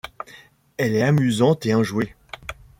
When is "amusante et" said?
1.03-1.75